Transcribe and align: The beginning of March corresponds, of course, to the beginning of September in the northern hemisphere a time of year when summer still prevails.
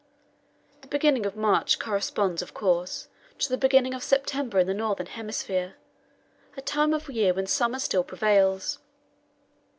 The 0.81 0.87
beginning 0.87 1.27
of 1.27 1.35
March 1.35 1.77
corresponds, 1.77 2.41
of 2.41 2.55
course, 2.55 3.07
to 3.37 3.47
the 3.49 3.55
beginning 3.55 3.93
of 3.93 4.01
September 4.01 4.57
in 4.57 4.65
the 4.65 4.73
northern 4.73 5.05
hemisphere 5.05 5.75
a 6.57 6.61
time 6.63 6.95
of 6.95 7.07
year 7.07 7.35
when 7.35 7.45
summer 7.45 7.77
still 7.77 8.03
prevails. 8.03 8.79